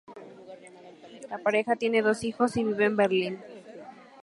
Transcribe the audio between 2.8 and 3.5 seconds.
en Berlín.